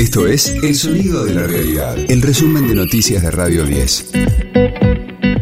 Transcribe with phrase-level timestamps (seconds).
[0.00, 4.12] Esto es El Sonido de la Realidad, el resumen de noticias de Radio 10.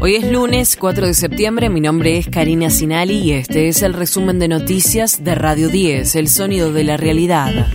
[0.01, 3.93] Hoy es lunes 4 de septiembre, mi nombre es Karina Sinali y este es el
[3.93, 7.69] resumen de noticias de Radio 10, El Sonido de la Realidad.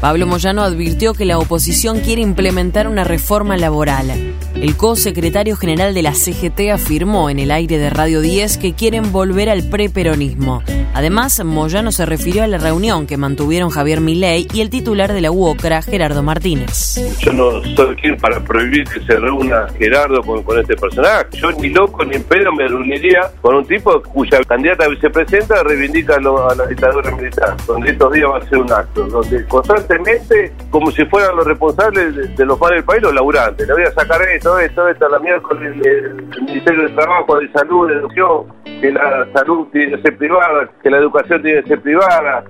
[0.00, 4.34] Pablo Moyano advirtió que la oposición quiere implementar una reforma laboral.
[4.56, 9.12] El co-secretario general de la CGT afirmó en el aire de Radio 10 que quieren
[9.12, 10.64] volver al preperonismo.
[10.94, 15.20] Además, Moyano se refirió a la reunión que mantuvieron Javier Milei y el titular de
[15.20, 16.94] la UOCRA, Gerardo Martínez.
[17.18, 21.26] Yo no soy quien para prohibir que se reúna Gerardo con, este personaje.
[21.32, 26.14] Yo ni loco ni en pedo me reuniría con un tipo cuya candidata vicepresidenta reivindica
[26.14, 30.92] a la dictadura militar, donde estos días va a ser un acto, donde constantemente, como
[30.92, 33.66] si fueran los responsables de, los males del país, los laburantes.
[33.66, 37.50] Le voy a sacar esto, esto, esto, la miércoles el, el Ministerio de Trabajo, de
[37.50, 41.68] Salud, de Educación, que la salud tiene que ser privada, que la educación tiene que
[41.70, 42.44] ser privada.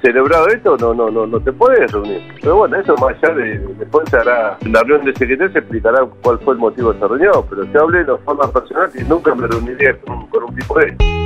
[0.00, 2.22] Celebrado esto, no, no, no, no te puedes reunir.
[2.40, 6.00] Pero bueno, eso más allá de, después se hará, la reunión de secretaría se explicará
[6.22, 9.34] cuál fue el motivo de esa reunión, pero se hablé de forma personal y nunca
[9.34, 11.17] me reuniría con un tipo de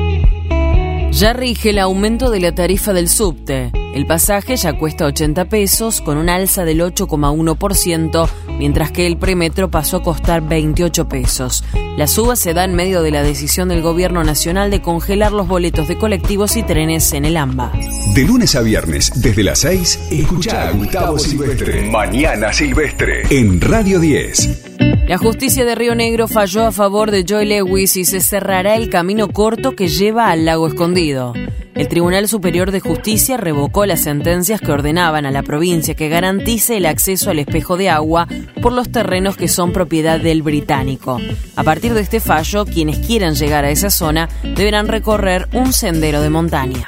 [1.13, 3.71] ya rige el aumento de la tarifa del subte.
[3.95, 9.71] El pasaje ya cuesta 80 pesos con un alza del 8,1%, mientras que el premetro
[9.71, 11.63] pasó a costar 28 pesos.
[11.99, 15.47] La suba se da en medio de la decisión del gobierno nacional de congelar los
[15.47, 17.73] boletos de colectivos y trenes en el AMBA.
[18.15, 21.91] De lunes a viernes, desde las 6, escucha a Gustavo Silvestre.
[21.91, 23.25] Mañana Silvestre.
[23.29, 24.72] En Radio 10.
[25.07, 28.89] La justicia de Río Negro falló a favor de Joy Lewis y se cerrará el
[28.89, 31.35] camino corto que lleva al lago escondido.
[31.75, 36.77] El Tribunal Superior de Justicia revocó las sentencias que ordenaban a la provincia que garantice
[36.77, 38.29] el acceso al espejo de agua
[38.61, 41.19] por los terrenos que son propiedad del británico.
[41.57, 46.23] A partir de este fallo, quienes quieran llegar a esa zona deberán recorrer un sendero
[46.23, 46.87] de montaña.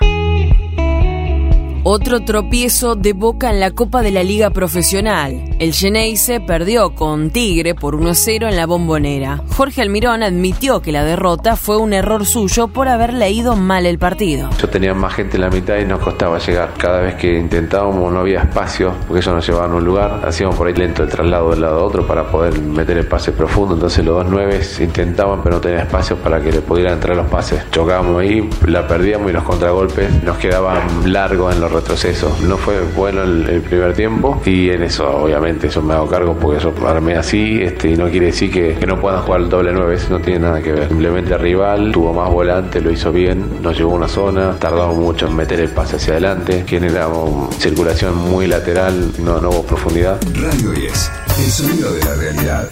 [1.86, 5.54] Otro tropiezo de Boca en la Copa de la Liga Profesional.
[5.58, 9.42] El Geneise perdió con Tigre por 1-0 en la bombonera.
[9.54, 13.98] Jorge Almirón admitió que la derrota fue un error suyo por haber leído mal el
[13.98, 14.48] partido.
[14.58, 16.72] Yo tenía más gente en la mitad y nos costaba llegar.
[16.78, 20.22] Cada vez que intentábamos no había espacio porque eso nos llevaba a un lugar.
[20.26, 23.06] Hacíamos por ahí lento el traslado de un lado a otro para poder meter el
[23.06, 23.74] pase profundo.
[23.74, 27.26] Entonces los dos nueve intentaban pero no tenían espacio para que le pudieran entrar los
[27.26, 27.62] pases.
[27.70, 32.36] Chocábamos ahí, la perdíamos y los contragolpes nos quedaban largos en los retroceso.
[32.42, 36.58] No fue bueno el, primer tiempo y en eso, obviamente, eso me hago cargo porque
[36.58, 39.94] eso armé así este, y no quiere decir que, no puedan jugar el doble 9,
[39.94, 40.88] eso no tiene nada que ver.
[40.88, 44.96] Simplemente el rival tuvo más volante, lo hizo bien, nos llevó a una zona, tardamos
[44.96, 50.20] mucho en meter el pase hacia adelante, generamos circulación muy lateral, no, no hubo profundidad.
[50.34, 52.70] Radio 10, el sonido de la realidad.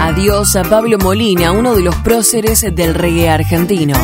[0.00, 3.94] Adiós a Pablo Molina, uno de los próceres del reggae argentino.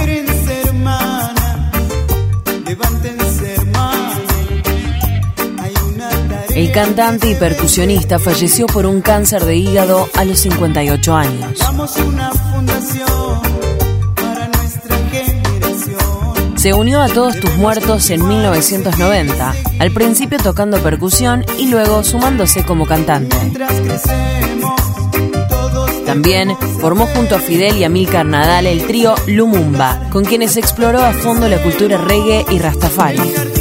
[6.57, 11.59] El cantante y percusionista falleció por un cáncer de hígado a los 58 años.
[16.57, 22.65] Se unió a Todos tus muertos en 1990, al principio tocando percusión y luego sumándose
[22.65, 23.37] como cantante.
[26.07, 31.03] También formó junto a Fidel y a Milcar Nadal el trío Lumumba, con quienes exploró
[31.03, 33.56] a fondo la cultura reggae y rastafari.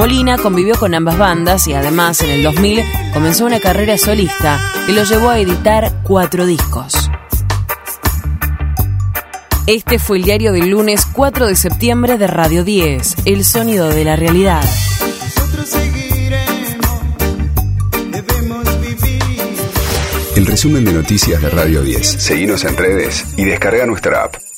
[0.00, 4.94] Molina convivió con ambas bandas y además en el 2000 comenzó una carrera solista que
[4.94, 7.10] lo llevó a editar cuatro discos.
[9.66, 14.04] Este fue el diario del lunes 4 de septiembre de Radio 10, El Sonido de
[14.06, 14.64] la Realidad.
[20.34, 22.06] El resumen de noticias de Radio 10.
[22.06, 24.49] Seguimos en redes y descarga nuestra app.